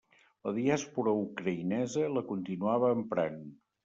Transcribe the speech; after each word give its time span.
La 0.47 0.51
diàspora 0.53 1.11
ucraïnesa 1.25 2.05
la 2.13 2.23
continuava 2.31 2.91
emprant. 2.95 3.37